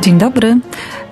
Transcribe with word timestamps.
Dzień 0.00 0.18
dobry. 0.18 0.56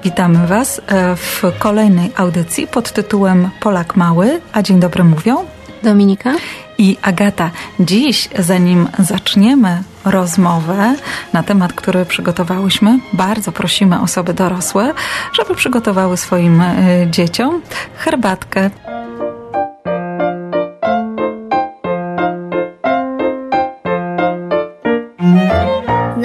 Witamy 0.04 0.46
Was 0.46 0.80
e, 0.86 1.16
w 1.16 1.42
kolejnej 1.58 2.12
audycji 2.16 2.66
pod 2.66 2.92
tytułem 2.92 3.50
Polak 3.60 3.96
Mały, 3.96 4.40
a 4.52 4.62
dzień 4.62 4.80
dobry 4.80 5.04
mówią 5.04 5.44
Dominika 5.82 6.34
i 6.78 6.96
Agata. 7.02 7.50
Dziś, 7.80 8.28
zanim 8.38 8.88
zaczniemy 8.98 9.82
rozmowę 10.04 10.94
na 11.32 11.42
temat, 11.42 11.72
który 11.72 12.04
przygotowałyśmy, 12.04 12.98
bardzo 13.12 13.52
prosimy 13.52 14.00
osoby 14.00 14.34
dorosłe, 14.34 14.94
żeby 15.32 15.54
przygotowały 15.54 16.16
swoim 16.16 16.60
e, 16.60 16.74
dzieciom 17.10 17.60
herbatkę. 17.96 18.70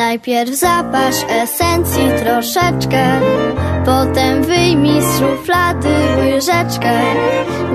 Najpierw 0.07 0.55
zapasz 0.55 1.15
esencji 1.29 2.03
troszeczkę, 2.23 3.19
potem 3.85 4.43
wyjmij 4.43 5.01
z 5.01 5.19
szuflady 5.19 5.95
łyżeczkę. 6.17 6.93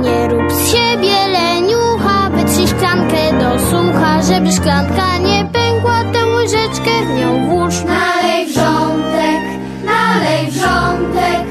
Nie 0.01 0.29
rób 0.29 0.53
z 0.53 0.73
siebie 0.73 1.29
leniucha, 1.29 2.31
wytrzyj 2.31 2.69
szklankę 2.69 3.33
do 3.41 3.59
sucha, 3.71 4.23
żeby 4.23 4.53
szklanka 4.53 5.19
nie 5.19 5.49
pękła, 5.53 6.05
tę 6.13 6.27
łyżeczkę 6.27 6.91
w 7.07 7.21
nią 7.21 7.49
włóż. 7.49 7.75
Nalej 7.85 8.47
wrzątek, 8.47 9.43
nalej 9.85 10.51
wrzątek, 10.51 11.45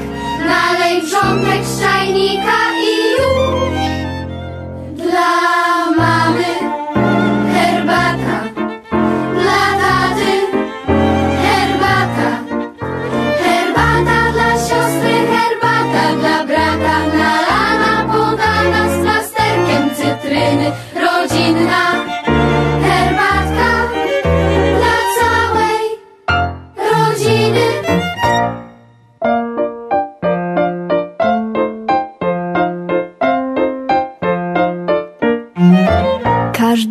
nalej 0.46 1.02
wrzątek 1.02 1.64
z 1.64 1.80
czajnika 1.80 2.51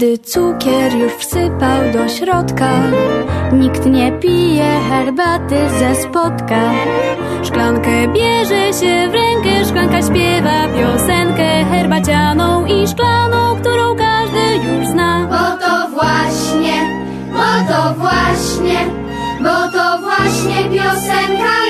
Każdy 0.01 0.17
cukier 0.17 0.93
już 0.93 1.13
wsypał 1.13 1.91
do 1.93 2.09
środka. 2.09 2.69
Nikt 3.53 3.85
nie 3.85 4.11
pije 4.11 4.79
herbaty 4.89 5.69
ze 5.79 5.95
spotka. 5.95 6.61
Szklankę 7.43 8.07
bierze 8.07 8.73
się 8.73 9.09
w 9.09 9.13
rękę, 9.13 9.65
szklanka 9.65 10.01
śpiewa 10.01 10.67
piosenkę 10.77 11.65
herbacianą 11.71 12.65
i 12.65 12.87
szklaną, 12.87 13.55
którą 13.55 13.95
każdy 13.95 14.55
już 14.67 14.87
zna. 14.87 15.27
Bo 15.29 15.65
to 15.65 15.89
właśnie, 15.89 16.73
bo 17.33 17.73
to 17.73 17.93
właśnie, 17.93 18.79
bo 19.39 19.77
to 19.77 20.01
właśnie 20.01 20.63
piosenka 20.63 21.60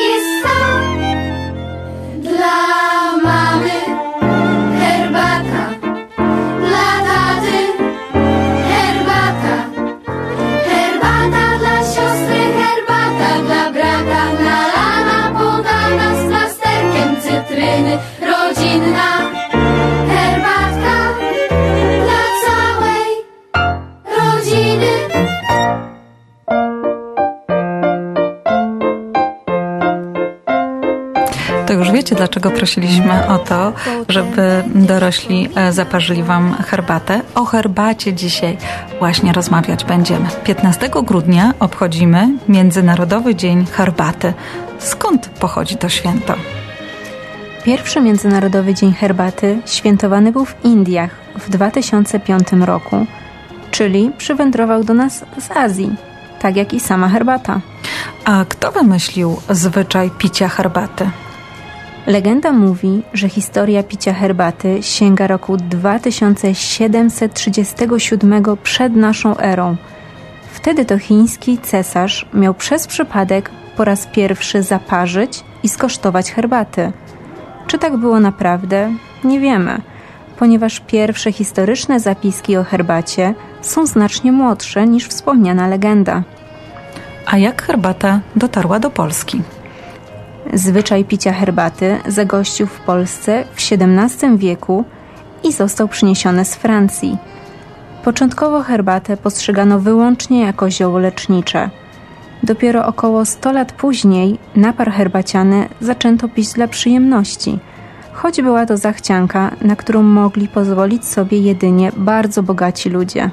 dlaczego 32.22 32.52
prosiliśmy 32.52 33.28
o 33.28 33.38
to, 33.40 33.74
żeby 34.10 34.64
dorośli 34.76 35.50
e, 35.56 35.74
zaparzyli 35.74 36.24
Wam 36.24 36.54
herbatę. 36.54 37.22
O 37.36 37.46
herbacie 37.46 38.14
dzisiaj 38.14 38.58
właśnie 39.00 39.34
rozmawiać 39.34 39.86
będziemy. 39.86 40.26
15 40.44 40.90
grudnia 41.04 41.54
obchodzimy 41.60 42.30
Międzynarodowy 42.48 43.36
Dzień 43.36 43.66
Herbaty. 43.66 44.34
Skąd 44.80 45.30
pochodzi 45.30 45.78
to 45.78 45.90
święto? 45.90 46.34
Pierwszy 47.64 48.02
Międzynarodowy 48.02 48.74
Dzień 48.74 48.94
Herbaty 48.94 49.58
świętowany 49.66 50.32
był 50.32 50.46
w 50.46 50.66
Indiach 50.66 51.12
w 51.36 51.50
2005 51.50 52.48
roku, 52.52 53.06
czyli 53.72 54.12
przywędrował 54.18 54.84
do 54.84 54.94
nas 54.94 55.26
z 55.40 55.52
Azji, 55.52 55.96
tak 56.42 56.56
jak 56.56 56.74
i 56.74 56.80
sama 56.80 57.10
herbata. 57.10 57.60
A 58.26 58.46
kto 58.50 58.72
wymyślił 58.72 59.38
zwyczaj 59.50 60.10
picia 60.18 60.48
herbaty? 60.50 61.10
Legenda 62.08 62.52
mówi, 62.52 63.04
że 63.14 63.30
historia 63.30 63.84
picia 63.84 64.14
herbaty 64.14 64.84
sięga 64.84 65.28
roku 65.28 65.58
2737 65.58 68.44
przed 68.64 68.96
naszą 68.96 69.38
erą. 69.38 69.76
Wtedy 70.52 70.86
to 70.86 70.98
chiński 70.98 71.58
cesarz 71.58 72.26
miał 72.34 72.54
przez 72.54 72.88
przypadek 72.88 73.52
po 73.78 73.84
raz 73.84 74.08
pierwszy 74.08 74.64
zaparzyć 74.64 75.44
i 75.64 75.70
skosztować 75.70 76.32
herbaty. 76.32 76.92
Czy 77.68 77.80
tak 77.80 77.98
było 77.98 78.20
naprawdę? 78.20 78.94
Nie 79.24 79.40
wiemy, 79.40 79.82
ponieważ 80.40 80.80
pierwsze 80.80 81.32
historyczne 81.32 82.00
zapiski 82.00 82.58
o 82.58 82.64
herbacie 82.64 83.34
są 83.62 83.86
znacznie 83.86 84.32
młodsze 84.32 84.88
niż 84.88 85.08
wspomniana 85.08 85.68
legenda. 85.68 86.24
A 87.26 87.38
jak 87.38 87.62
herbata 87.62 88.20
dotarła 88.36 88.80
do 88.80 88.90
Polski? 88.90 89.42
Zwyczaj 90.54 91.06
picia 91.06 91.34
herbaty 91.34 91.98
zagościł 92.08 92.68
w 92.68 92.80
Polsce 92.80 93.44
w 93.56 93.72
XVII 93.72 94.38
wieku 94.38 94.86
i 95.44 95.54
został 95.54 95.88
przyniesiony 95.88 96.46
z 96.46 96.56
Francji. 96.56 97.18
Początkowo 98.04 98.62
herbatę 98.62 99.18
postrzegano 99.18 99.80
wyłącznie 99.80 100.42
jako 100.42 100.72
zioło 100.72 101.00
lecznicze. 101.00 101.70
Dopiero 102.44 102.86
około 102.86 103.26
100 103.26 103.52
lat 103.52 103.72
później 103.72 104.40
napar 104.56 104.92
herbaciany 104.92 105.68
zaczęto 105.82 106.28
pić 106.28 106.54
dla 106.54 106.68
przyjemności, 106.68 107.60
choć 108.14 108.42
była 108.42 108.66
to 108.66 108.78
zachcianka, 108.78 109.52
na 109.62 109.76
którą 109.76 110.04
mogli 110.04 110.48
pozwolić 110.48 111.06
sobie 111.06 111.40
jedynie 111.40 111.92
bardzo 111.98 112.44
bogaci 112.44 112.90
ludzie. 112.90 113.32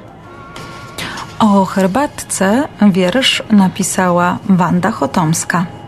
O 1.39 1.65
herbatce 1.65 2.67
wiersz 2.91 3.43
napisała 3.51 4.37
Wanda 4.49 4.91
Chotomska. 4.91 5.78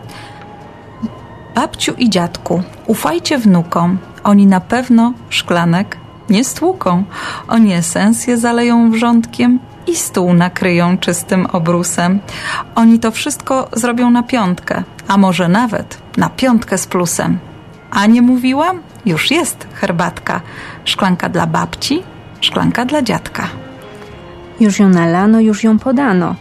Babciu 1.54 1.94
i 1.98 2.10
dziadku, 2.10 2.62
ufajcie 2.86 3.38
wnukom, 3.38 3.98
oni 4.24 4.46
na 4.46 4.60
pewno 4.60 5.12
szklanek 5.28 5.96
nie 6.30 6.44
stłuką. 6.44 7.04
Oni 7.48 7.72
esencję 7.72 8.38
zaleją 8.38 8.90
wrzątkiem 8.90 9.58
i 9.86 9.96
stół 9.96 10.32
nakryją 10.34 10.98
czystym 10.98 11.46
obrusem. 11.46 12.20
Oni 12.74 12.98
to 12.98 13.10
wszystko 13.10 13.68
zrobią 13.72 14.10
na 14.10 14.22
piątkę, 14.22 14.82
a 15.08 15.18
może 15.18 15.48
nawet 15.48 15.98
na 16.16 16.30
piątkę 16.30 16.78
z 16.78 16.86
plusem. 16.86 17.38
A 17.90 18.06
nie 18.06 18.22
mówiłam? 18.22 18.80
Już 19.06 19.30
jest 19.30 19.66
herbatka. 19.74 20.40
Szklanka 20.84 21.28
dla 21.28 21.46
babci, 21.46 22.02
szklanka 22.40 22.84
dla 22.84 23.02
dziadka. 23.02 23.48
Już 24.60 24.78
ją 24.78 24.88
nalano, 24.88 25.40
już 25.40 25.64
ją 25.64 25.78
podano. 25.78 26.34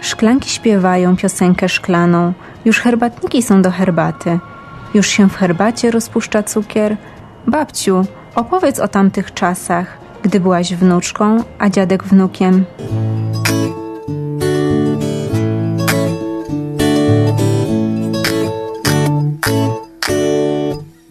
Szklanki 0.00 0.50
śpiewają 0.50 1.16
piosenkę 1.16 1.68
szklaną, 1.68 2.32
już 2.64 2.80
herbatniki 2.80 3.42
są 3.42 3.62
do 3.62 3.70
herbaty. 3.70 4.38
Już 4.94 5.06
się 5.06 5.28
w 5.28 5.36
herbacie 5.36 5.90
rozpuszcza 5.90 6.42
cukier. 6.42 6.96
Babciu, 7.46 8.04
opowiedz 8.34 8.78
o 8.78 8.88
tamtych 8.88 9.34
czasach, 9.34 9.98
gdy 10.22 10.40
byłaś 10.40 10.74
wnuczką, 10.74 11.42
a 11.58 11.70
dziadek 11.70 12.04
wnukiem. 12.04 12.64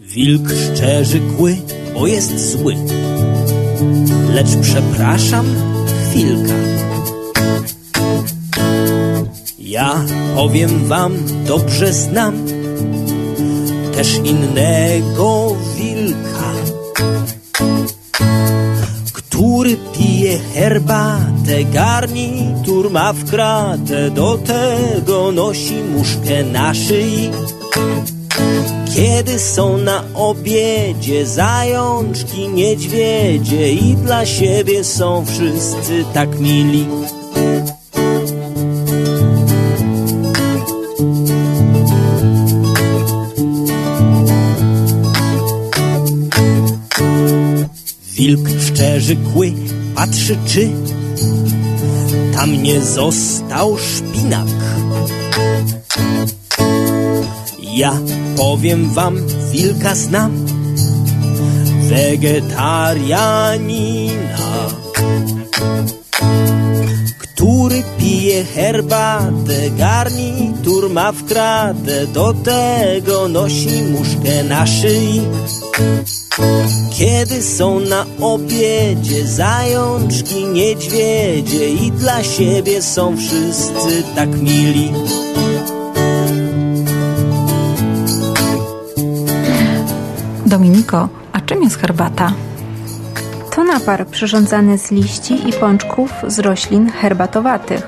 Wilk 0.00 0.48
szczerzy 0.50 1.20
kły, 1.36 1.56
bo 1.94 2.06
jest 2.06 2.52
zły. 2.52 2.74
Lecz 4.34 4.56
przepraszam, 4.62 5.46
chwilka. 6.10 6.54
Ja 9.74 10.04
powiem 10.34 10.88
wam, 10.88 11.12
dobrze 11.46 11.92
znam 11.92 12.46
też 13.94 14.20
innego 14.24 15.56
wilka, 15.76 16.52
który 19.12 19.76
pije 19.92 20.38
herbatę, 20.38 21.64
garnitur 21.72 22.90
ma 22.90 23.12
w 23.12 23.30
kratę, 23.30 24.10
do 24.10 24.38
tego 24.38 25.32
nosi 25.32 25.74
muszkę 25.74 26.44
na 26.44 26.74
szyi. 26.74 27.30
Kiedy 28.94 29.38
są 29.38 29.78
na 29.78 30.04
obiedzie 30.14 31.26
zajączki, 31.26 32.48
niedźwiedzie 32.48 33.72
i 33.72 33.96
dla 33.96 34.26
siebie 34.26 34.84
są 34.84 35.24
wszyscy 35.26 36.04
tak 36.12 36.38
mili. 36.40 36.86
Wilk 48.16 48.48
szczerzy 48.60 49.16
kły, 49.16 49.52
patrzy 49.94 50.36
czy 50.46 50.70
tam 52.34 52.62
nie 52.62 52.80
został 52.80 53.78
szpinak. 53.78 54.48
Ja 57.74 57.92
powiem 58.36 58.90
wam, 58.90 59.16
wilka 59.52 59.94
znam, 59.94 60.46
wegetarianina, 61.88 64.68
który 67.18 67.82
pije 67.98 68.44
herbatę, 68.44 69.70
garnitur 69.78 70.90
ma 70.90 71.12
w 71.12 71.24
kratę, 71.24 72.06
do 72.06 72.34
tego 72.34 73.28
nosi 73.28 73.82
muszkę 73.82 74.44
na 74.44 74.66
szyi. 74.66 75.20
Kiedy 76.90 77.42
są 77.42 77.80
na 77.80 78.04
obiedzie 78.20 79.26
zajączki, 79.26 80.44
niedźwiedzie 80.44 81.68
i 81.68 81.92
dla 81.92 82.22
siebie 82.22 82.82
są 82.82 83.16
wszyscy 83.16 84.02
tak 84.14 84.28
mili. 84.28 84.92
Dominiko, 90.46 91.08
a 91.32 91.40
czym 91.40 91.62
jest 91.62 91.76
herbata? 91.76 92.32
To 93.54 93.64
napar 93.64 94.06
przyrządzany 94.06 94.78
z 94.78 94.90
liści 94.90 95.48
i 95.48 95.52
pączków 95.52 96.10
z 96.26 96.38
roślin 96.38 96.90
herbatowatych. 96.90 97.86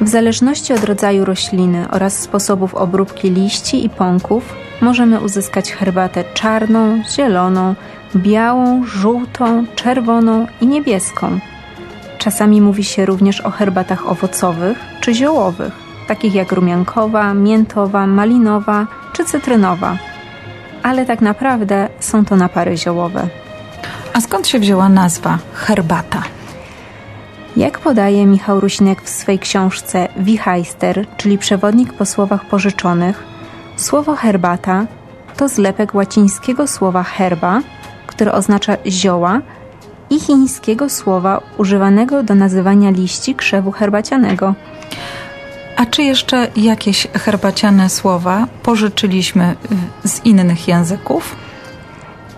W 0.00 0.08
zależności 0.08 0.72
od 0.72 0.84
rodzaju 0.84 1.24
rośliny 1.24 1.86
oraz 1.90 2.18
sposobów 2.18 2.74
obróbki 2.74 3.30
liści 3.30 3.84
i 3.84 3.90
pąków 3.90 4.63
możemy 4.84 5.20
uzyskać 5.20 5.72
herbatę 5.72 6.24
czarną, 6.34 7.02
zieloną, 7.16 7.74
białą, 8.16 8.86
żółtą, 8.86 9.66
czerwoną 9.74 10.46
i 10.60 10.66
niebieską. 10.66 11.38
Czasami 12.18 12.60
mówi 12.60 12.84
się 12.84 13.06
również 13.06 13.40
o 13.40 13.50
herbatach 13.50 14.08
owocowych 14.08 14.78
czy 15.00 15.14
ziołowych, 15.14 15.72
takich 16.08 16.34
jak 16.34 16.52
rumiankowa, 16.52 17.34
miętowa, 17.34 18.06
malinowa 18.06 18.86
czy 19.12 19.24
cytrynowa. 19.24 19.96
Ale 20.82 21.06
tak 21.06 21.20
naprawdę 21.20 21.88
są 22.00 22.24
to 22.24 22.36
napary 22.36 22.76
ziołowe. 22.76 23.28
A 24.12 24.20
skąd 24.20 24.48
się 24.48 24.58
wzięła 24.58 24.88
nazwa 24.88 25.38
herbata? 25.54 26.22
Jak 27.56 27.78
podaje 27.78 28.26
Michał 28.26 28.60
Rusinek 28.60 29.02
w 29.02 29.08
swej 29.08 29.38
książce 29.38 30.08
Wichajster, 30.16 31.06
czyli 31.16 31.38
przewodnik 31.38 31.92
po 31.92 32.06
słowach 32.06 32.44
pożyczonych, 32.44 33.33
słowo 33.76 34.16
herbata 34.16 34.86
to 35.36 35.48
zlepek 35.48 35.94
łacińskiego 35.94 36.66
słowa 36.66 37.02
herba, 37.02 37.60
które 38.06 38.32
oznacza 38.32 38.76
zioła, 38.86 39.40
i 40.10 40.20
chińskiego 40.20 40.88
słowa 40.90 41.40
używanego 41.58 42.22
do 42.22 42.34
nazywania 42.34 42.90
liści 42.90 43.34
krzewu 43.34 43.72
herbacianego. 43.72 44.54
A 45.76 45.86
czy 45.86 46.02
jeszcze 46.02 46.48
jakieś 46.56 47.08
herbaciane 47.14 47.90
słowa 47.90 48.46
pożyczyliśmy 48.62 49.56
z 50.04 50.24
innych 50.24 50.68
języków? 50.68 51.36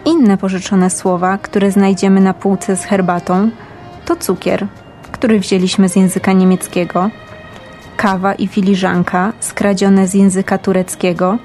Inne 0.04 0.38
pożyczone 0.38 0.90
słowa, 0.90 1.38
które 1.38 1.70
znajdziemy 1.70 2.20
na 2.20 2.34
półce 2.34 2.76
z 2.76 2.84
herbatą, 2.84 3.50
to 4.04 4.16
cukier, 4.16 4.66
który 5.12 5.40
wzięliśmy 5.40 5.88
z 5.88 5.96
języka 5.96 6.32
niemieckiego, 6.32 7.10
kawa 7.96 8.34
i 8.34 8.46
filiżanka 8.46 9.32
skradzione 9.40 10.06
z 10.08 10.14
języka 10.14 10.58
tureckiego, 10.58 11.38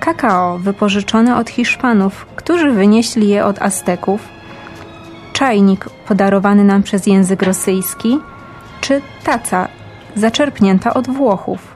kakao 0.00 0.58
wypożyczone 0.58 1.36
od 1.36 1.50
Hiszpanów, 1.50 2.26
którzy 2.36 2.70
wynieśli 2.70 3.28
je 3.28 3.44
od 3.44 3.62
Azteków, 3.62 4.28
czajnik 5.32 5.88
podarowany 6.08 6.64
nam 6.64 6.82
przez 6.82 7.06
język 7.06 7.42
rosyjski, 7.42 8.18
czy 8.80 9.02
taca 9.24 9.68
zaczerpnięta 10.14 10.94
od 10.94 11.08
Włochów. 11.08 11.74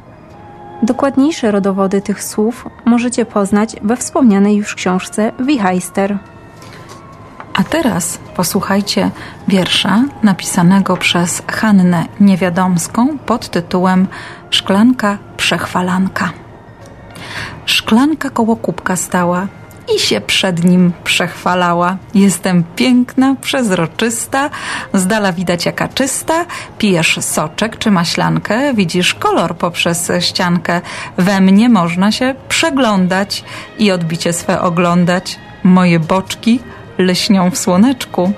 Dokładniejsze 0.83 1.51
rodowody 1.51 2.01
tych 2.01 2.23
słów 2.23 2.69
możecie 2.85 3.25
poznać 3.27 3.77
we 3.83 3.97
wspomnianej 3.97 4.57
już 4.57 4.75
książce 4.75 5.33
Wichajster. 5.41 6.19
A 7.59 7.65
teraz 7.65 8.19
posłuchajcie 8.37 9.11
wiersza 9.49 10.05
napisanego 10.23 10.97
przez 10.97 11.43
Hannę 11.49 12.07
Niewiadomską 12.21 13.19
pod 13.19 13.49
tytułem 13.51 14.09
Szklanka 14.51 15.19
przechwalanka. 15.37 16.31
Szklanka 17.67 18.31
koło 18.31 18.57
kubka 18.57 18.97
stała 18.97 19.47
i 19.97 20.01
się 20.01 20.21
przed 20.21 20.65
nim 20.65 20.93
przechwalała. 21.05 21.97
Jestem 22.15 22.65
piękna, 22.77 23.35
przezroczysta, 23.41 24.51
z 24.95 25.07
dala 25.07 25.33
widać 25.33 25.67
jaka 25.67 25.89
czysta. 25.89 26.47
Pijesz 26.79 27.19
soczek 27.21 27.79
czy 27.79 27.91
maślankę, 27.91 28.75
widzisz 28.75 29.15
kolor 29.15 29.57
poprzez 29.57 30.13
ściankę. 30.21 30.81
We 31.17 31.41
mnie 31.41 31.69
można 31.69 32.13
się 32.13 32.35
przeglądać 32.49 33.45
i 33.79 33.91
odbicie 33.91 34.33
swe 34.33 34.61
oglądać. 34.61 35.39
Moje 35.65 36.01
boczki 36.01 36.61
lśnią 36.99 37.51
w 37.51 37.59
słoneczku. 37.59 38.33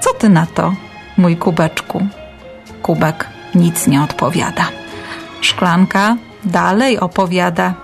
Co 0.00 0.14
ty 0.14 0.28
na 0.28 0.46
to, 0.46 0.74
mój 1.16 1.36
kubeczku? 1.36 2.06
Kubek 2.82 3.28
nic 3.54 3.86
nie 3.86 4.02
odpowiada. 4.02 4.68
Szklanka 5.40 6.16
dalej 6.44 7.00
opowiada. 7.00 7.74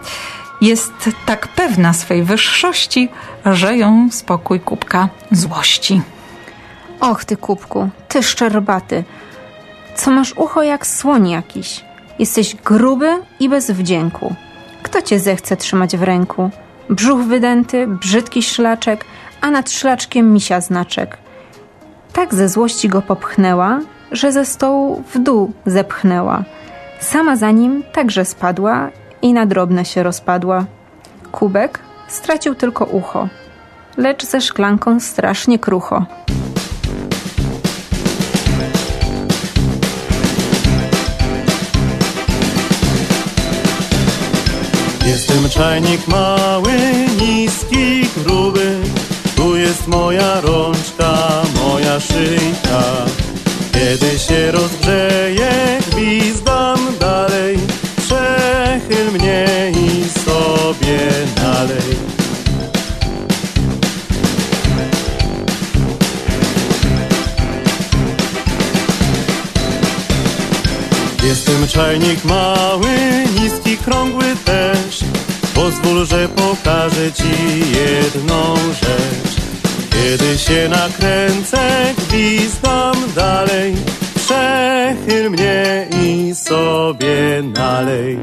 Jest 0.60 0.92
tak 1.26 1.48
pewna 1.48 1.92
swej 1.92 2.22
wyższości, 2.22 3.08
że 3.46 3.76
ją 3.76 4.08
spokój 4.10 4.60
kubka 4.60 5.08
złości. 5.30 6.02
Och 7.00 7.24
ty 7.24 7.36
kubku, 7.36 7.90
ty 8.08 8.22
szczerbaty, 8.22 9.04
co 9.96 10.10
masz 10.10 10.32
ucho 10.36 10.62
jak 10.62 10.86
słoń 10.86 11.30
jakiś. 11.30 11.84
Jesteś 12.18 12.54
gruby 12.54 13.18
i 13.40 13.48
bez 13.48 13.70
wdzięku. 13.70 14.34
Kto 14.82 15.02
cię 15.02 15.20
zechce 15.20 15.56
trzymać 15.56 15.96
w 15.96 16.02
ręku? 16.02 16.50
Brzuch 16.90 17.20
wydęty, 17.20 17.86
brzydki 17.86 18.42
szlaczek, 18.42 19.04
a 19.42 19.50
nad 19.50 19.70
szlaczkiem 19.70 20.32
misia 20.32 20.60
znaczek. 20.60 21.18
Tak 22.12 22.34
ze 22.34 22.48
złości 22.48 22.88
go 22.88 23.02
popchnęła, 23.02 23.80
że 24.12 24.32
ze 24.32 24.44
stołu 24.44 25.02
w 25.14 25.18
dół 25.18 25.52
zepchnęła. 25.66 26.44
Sama 27.00 27.36
za 27.36 27.50
nim 27.50 27.82
także 27.92 28.24
spadła 28.24 28.90
i 29.22 29.32
na 29.32 29.46
drobne 29.46 29.84
się 29.84 30.02
rozpadła. 30.02 30.64
Kubek 31.32 31.78
stracił 32.08 32.54
tylko 32.54 32.84
ucho, 32.84 33.28
lecz 33.96 34.26
ze 34.26 34.40
szklanką 34.40 35.00
strasznie 35.00 35.58
krucho. 35.58 36.06
Jestem 45.06 45.48
czajnik 45.50 46.08
mały, 46.08 46.72
niski, 47.20 48.06
gruby, 48.24 48.61
jest 49.72 49.88
moja 49.88 50.40
rączka, 50.40 51.42
moja 51.54 52.00
szyjka. 52.00 52.82
Kiedy 53.72 54.18
się 54.18 54.52
rozgrzeje, 54.52 55.78
gwizdam 55.90 56.78
dalej, 57.00 57.58
przechyl 57.96 59.12
mnie 59.12 59.46
i 59.70 60.04
sobie 60.20 60.98
nalej. 61.36 61.96
Jestem 71.24 71.68
czajnik 71.68 72.24
mały, 72.24 72.96
niski, 73.40 73.76
krągły 73.76 74.36
też. 74.44 75.00
Pozwól, 75.54 76.06
że 76.06 76.28
pokażę 76.28 77.12
ci 77.12 77.60
jedną 77.74 78.54
rzecz. 78.56 79.31
Kiedy 79.92 80.38
się 80.38 80.68
nakręcę, 80.68 81.94
gwizdam 81.96 82.94
dalej. 83.14 83.74
Przechyl 84.14 85.30
mnie 85.30 85.88
i 86.02 86.34
sobie 86.34 87.42
nalej. 87.54 88.18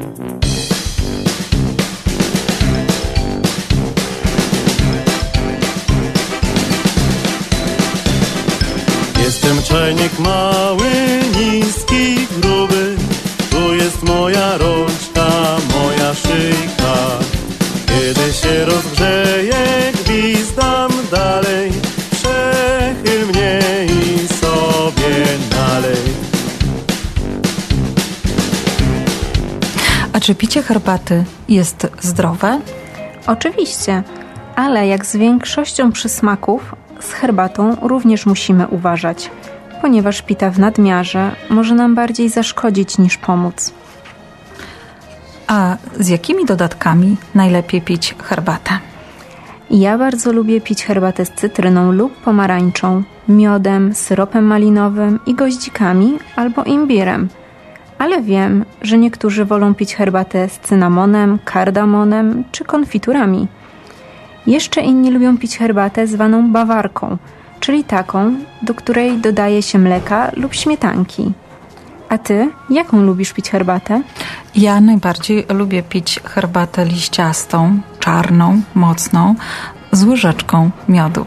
Jestem 9.24 9.62
czajnik 9.62 10.18
mały, 10.18 10.90
niski, 11.38 12.26
gruby 12.40 12.96
Tu 13.50 13.74
jest 13.74 14.02
moja 14.02 14.58
rączka, 14.58 14.99
czy 30.30 30.34
picie 30.34 30.62
herbaty 30.62 31.24
jest 31.48 31.86
zdrowe? 32.00 32.60
Oczywiście, 33.26 34.02
ale 34.56 34.86
jak 34.86 35.06
z 35.06 35.16
większością 35.16 35.92
przysmaków, 35.92 36.74
z 37.00 37.12
herbatą 37.12 37.76
również 37.82 38.26
musimy 38.26 38.68
uważać, 38.68 39.30
ponieważ 39.80 40.22
pita 40.22 40.50
w 40.50 40.58
nadmiarze 40.58 41.30
może 41.48 41.74
nam 41.74 41.94
bardziej 41.94 42.28
zaszkodzić 42.28 42.98
niż 42.98 43.18
pomóc. 43.18 43.72
A 45.46 45.76
z 46.00 46.08
jakimi 46.08 46.44
dodatkami 46.44 47.16
najlepiej 47.34 47.82
pić 47.82 48.14
herbatę? 48.22 48.78
Ja 49.70 49.98
bardzo 49.98 50.32
lubię 50.32 50.60
pić 50.60 50.84
herbatę 50.84 51.26
z 51.26 51.30
cytryną 51.30 51.92
lub 51.92 52.16
pomarańczą, 52.16 53.02
miodem, 53.28 53.94
syropem 53.94 54.44
malinowym 54.44 55.20
i 55.26 55.34
goździkami 55.34 56.18
albo 56.36 56.64
imbirem. 56.64 57.28
Ale 58.00 58.22
wiem, 58.22 58.64
że 58.82 58.98
niektórzy 58.98 59.44
wolą 59.44 59.74
pić 59.74 59.94
herbatę 59.94 60.48
z 60.48 60.58
cynamonem, 60.58 61.38
kardamonem 61.44 62.44
czy 62.52 62.64
konfiturami. 62.64 63.48
Jeszcze 64.46 64.80
inni 64.80 65.10
lubią 65.10 65.38
pić 65.38 65.58
herbatę 65.58 66.06
zwaną 66.06 66.52
bawarką, 66.52 67.16
czyli 67.60 67.84
taką, 67.84 68.34
do 68.62 68.74
której 68.74 69.18
dodaje 69.18 69.62
się 69.62 69.78
mleka 69.78 70.30
lub 70.36 70.54
śmietanki. 70.54 71.32
A 72.08 72.18
ty, 72.18 72.50
jaką 72.70 73.02
lubisz 73.02 73.32
pić 73.32 73.50
herbatę? 73.50 74.02
Ja 74.54 74.80
najbardziej 74.80 75.46
lubię 75.48 75.82
pić 75.82 76.20
herbatę 76.24 76.84
liściastą, 76.84 77.80
czarną, 77.98 78.60
mocną, 78.74 79.34
z 79.92 80.04
łyżeczką 80.04 80.70
miodu. 80.88 81.26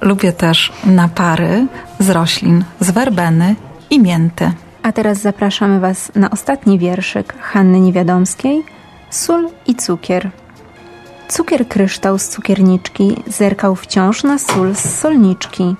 Lubię 0.00 0.32
też 0.32 0.72
napary 0.84 1.66
z 1.98 2.10
roślin, 2.10 2.64
z 2.80 2.90
werbeny 2.90 3.54
i 3.90 4.00
mięty. 4.00 4.52
A 4.82 4.92
teraz 4.92 5.18
zapraszamy 5.18 5.80
Was 5.80 6.12
na 6.14 6.30
ostatni 6.30 6.78
wierszyk 6.78 7.34
Hanny 7.40 7.80
Niewiadomskiej 7.80 8.64
Sól 9.10 9.48
i 9.66 9.74
cukier. 9.74 10.30
Cukier 11.28 11.68
kryształ 11.68 12.18
z 12.18 12.28
cukierniczki 12.28 13.22
zerkał 13.26 13.76
wciąż 13.76 14.24
na 14.24 14.38
sól 14.38 14.74
z 14.74 15.00
solniczki. 15.00 15.76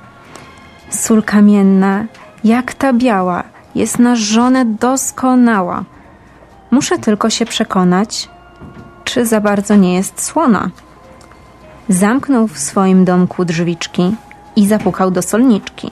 Sól 0.90 1.22
kamienna, 1.22 2.04
jak 2.44 2.74
ta 2.74 2.92
biała, 2.92 3.44
jest 3.74 3.98
na 3.98 4.16
żonę 4.16 4.64
doskonała. 4.64 5.84
Muszę 6.70 6.98
tylko 6.98 7.30
się 7.30 7.44
przekonać, 7.44 8.28
czy 9.04 9.26
za 9.26 9.40
bardzo 9.40 9.76
nie 9.76 9.94
jest 9.94 10.24
słona. 10.24 10.70
Zamknął 11.88 12.48
w 12.48 12.58
swoim 12.58 13.04
domku 13.04 13.44
drzwiczki 13.44 14.14
i 14.56 14.66
zapukał 14.66 15.10
do 15.10 15.22
solniczki. 15.22 15.90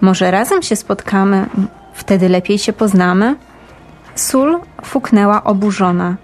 Może 0.00 0.30
razem 0.30 0.62
się 0.62 0.76
spotkamy, 0.76 1.46
wtedy 1.96 2.28
lepiej 2.28 2.58
się 2.58 2.72
poznamy? 2.72 3.36
Sól 4.14 4.60
fuknęła 4.84 5.44
oburzona. 5.44 6.16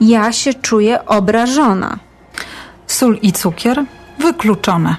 Ja 0.00 0.32
się 0.32 0.54
czuję 0.54 1.06
obrażona. 1.06 1.98
Sól 2.86 3.18
i 3.22 3.32
cukier 3.32 3.84
wykluczone. 4.18 4.96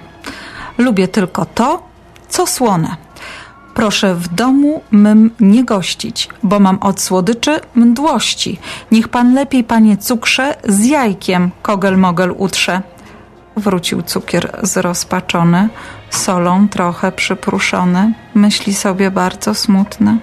Lubię 0.77 1.07
tylko 1.07 1.45
to, 1.45 1.83
co 2.29 2.47
słone. 2.47 2.97
Proszę 3.73 4.15
w 4.15 4.27
domu 4.27 4.81
mym 4.91 5.31
nie 5.39 5.63
gościć, 5.63 6.29
bo 6.43 6.59
mam 6.59 6.77
od 6.79 7.01
słodyczy 7.01 7.59
mdłości. 7.75 8.59
Niech 8.91 9.07
pan 9.07 9.33
lepiej, 9.33 9.63
panie 9.63 9.97
cukrze, 9.97 10.55
z 10.63 10.85
jajkiem 10.85 11.51
kogel-mogel 11.63 12.33
utrze. 12.37 12.81
Wrócił 13.57 14.01
cukier 14.01 14.59
zrozpaczony, 14.63 15.69
solą 16.09 16.69
trochę 16.69 17.11
przypruszony, 17.11 18.13
myśli 18.33 18.73
sobie 18.73 19.11
bardzo 19.11 19.53
smutny. 19.53 20.17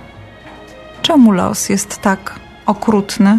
Czemu 1.03 1.33
los 1.33 1.69
jest 1.69 1.99
tak 1.99 2.35
okrutny? 2.67 3.39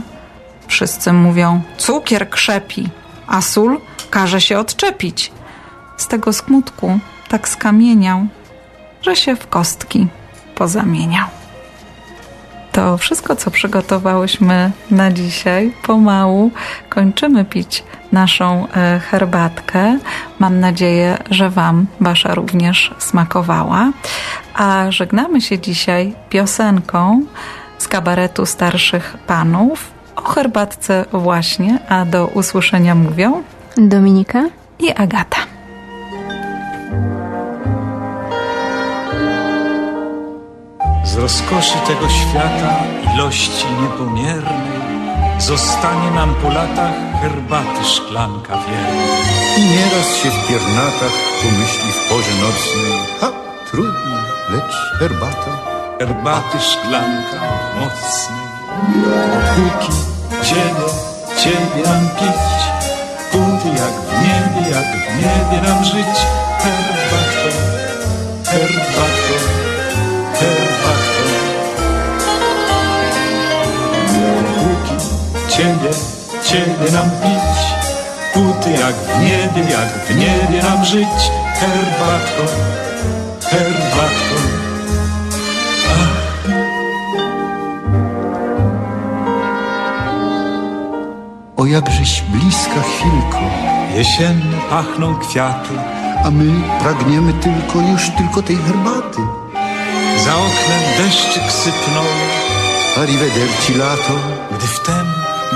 Wszyscy 0.68 1.14
mówią, 1.14 1.62
cukier 1.78 2.30
krzepi, 2.30 2.90
a 3.28 3.42
sól 3.42 3.82
każe 4.10 4.42
się 4.42 4.60
odczepić. 4.60 5.32
Z 5.98 6.08
tego 6.08 6.34
smutku 6.34 7.00
tak 7.28 7.50
skamieniał, 7.50 8.28
że 9.02 9.16
się 9.16 9.36
w 9.36 9.48
kostki 9.48 10.08
pozamieniał. 10.56 11.45
To 12.76 12.98
wszystko, 12.98 13.36
co 13.36 13.52
przygotowałyśmy 13.52 14.72
na 14.92 15.12
dzisiaj. 15.12 15.74
Pomału 15.84 16.52
kończymy 16.90 17.46
pić 17.46 17.84
naszą 18.12 18.68
e, 18.68 19.00
herbatkę. 19.00 20.00
Mam 20.40 20.60
nadzieję, 20.60 21.18
że 21.30 21.50
Wam 21.50 21.86
Wasza 22.02 22.36
również 22.36 22.94
smakowała. 23.00 23.92
A 24.54 24.92
żegnamy 24.92 25.42
się 25.42 25.60
dzisiaj 25.60 26.14
piosenką 26.30 27.22
z 27.78 27.88
kabaretu 27.88 28.46
starszych 28.46 29.18
panów 29.28 29.92
o 30.16 30.22
herbatce 30.22 31.06
właśnie, 31.12 31.80
a 31.90 32.06
do 32.06 32.28
usłyszenia 32.28 32.96
mówią 32.96 33.44
Dominika 33.78 34.44
i 34.80 34.92
Agata. 34.92 35.55
Z 41.16 41.18
rozkoszy 41.18 41.78
tego 41.88 42.10
świata, 42.10 42.74
ilości 43.14 43.66
niepomiernej, 43.82 44.72
zostanie 45.40 46.12
nam 46.12 46.36
po 46.36 46.50
latach 46.50 46.94
herbaty 47.22 47.86
szklanka 47.86 48.54
wierna. 48.54 49.06
I 49.58 49.62
nieraz 49.62 50.18
się 50.18 50.30
w 50.30 50.48
piernatach 50.48 51.16
pomyśli 51.44 51.92
w 51.92 52.10
porze 52.10 52.32
nocnej, 52.42 53.00
ha, 53.22 53.32
trudno, 53.72 54.18
lecz 54.50 55.00
herbata. 55.00 55.52
Herbaty 56.00 56.60
szklanka 56.60 57.40
mocnej. 57.80 58.48
Dopóki 59.34 59.94
ciebie, 60.44 60.88
ciebie 61.38 61.90
nam 61.90 62.10
pić, 62.10 62.62
póty 63.32 63.70
jak 63.82 63.96
w 64.08 64.12
niebie, 64.22 64.70
jak 64.72 64.86
w 64.86 65.16
niebie 65.16 65.68
nam 65.68 65.84
żyć, 65.84 66.18
herbato, 66.60 67.50
herbato, 68.46 69.38
herbato. 70.40 70.95
Ciebie, 75.58 75.92
ciebie 76.44 76.92
nam 76.92 77.10
pić, 77.10 77.60
póty 78.34 78.72
jak 78.72 78.96
w 78.96 79.20
niebie, 79.20 79.72
jak 79.72 79.90
w 80.06 80.16
niebie 80.16 80.64
nam 80.64 80.86
żyć, 80.86 81.32
herbato, 81.54 82.44
herbato. 83.42 84.36
O 91.58 91.66
jakżeś 91.66 92.22
bliska 92.22 92.82
chwilko, 92.82 93.40
Jesienne 93.96 94.58
pachną 94.70 95.16
kwiaty, 95.16 95.74
a 96.26 96.32
my 96.32 96.62
pragniemy 96.80 97.34
tylko 97.34 97.80
już 97.92 98.10
tylko 98.18 98.42
tej 98.42 98.56
herbaty. 98.56 99.22
za 100.26 100.36
oknem 100.36 100.82
deszczyk 100.98 101.52
sypnął, 101.52 102.06
Arrivederci 102.98 103.74
lato, 103.74 104.14
gdy 104.52 104.68
wtem 104.68 105.05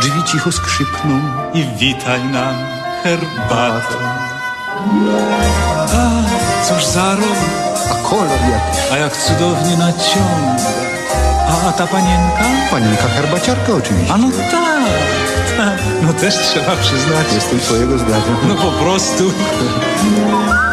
drzwi 0.01 0.23
cicho 0.23 0.51
skrzypną. 0.51 1.21
i 1.53 1.65
witaj 1.77 2.23
nam 2.23 2.55
herbatą. 3.03 3.95
A, 5.77 6.65
cóż 6.67 6.85
za 6.85 7.15
rok, 7.15 7.39
A 7.91 8.09
kolor 8.09 8.39
jak 8.51 8.91
a 8.93 8.97
jak 8.97 9.17
cudownie 9.17 9.77
naciąga. 9.77 10.69
A, 11.49 11.67
a 11.69 11.71
ta 11.71 11.87
panienka? 11.87 12.43
panienka 12.71 13.03
herbaciarka 13.07 13.73
oczywiście. 13.73 14.13
A 14.13 14.17
no 14.17 14.27
tak, 14.51 14.83
tak, 15.57 15.79
no 16.07 16.13
też 16.13 16.35
trzeba 16.35 16.75
przyznać. 16.75 17.27
Jestem 17.35 17.59
twojego 17.59 17.97
zdania. 17.97 18.35
No 18.47 18.55
po 18.55 18.71
prostu. 18.71 19.23